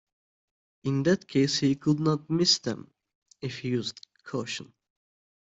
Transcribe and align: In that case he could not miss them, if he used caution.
In 0.83 1.03
that 1.03 1.27
case 1.27 1.59
he 1.59 1.75
could 1.75 1.99
not 1.99 2.27
miss 2.27 2.57
them, 2.57 2.89
if 3.39 3.59
he 3.59 3.67
used 3.69 4.03
caution. 4.23 4.73